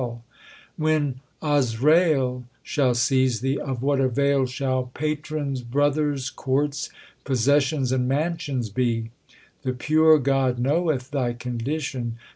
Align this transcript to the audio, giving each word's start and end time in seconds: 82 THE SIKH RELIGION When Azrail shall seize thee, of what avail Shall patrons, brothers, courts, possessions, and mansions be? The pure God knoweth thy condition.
82 0.01 0.01
THE 0.01 0.07
SIKH 0.07 0.23
RELIGION 0.23 1.21
When 1.43 1.55
Azrail 1.55 2.43
shall 2.63 2.95
seize 2.95 3.41
thee, 3.41 3.59
of 3.59 3.83
what 3.83 3.99
avail 4.01 4.47
Shall 4.47 4.85
patrons, 4.95 5.61
brothers, 5.61 6.31
courts, 6.31 6.89
possessions, 7.23 7.91
and 7.91 8.07
mansions 8.07 8.71
be? 8.71 9.11
The 9.61 9.73
pure 9.73 10.17
God 10.17 10.57
knoweth 10.57 11.11
thy 11.11 11.33
condition. 11.33 12.17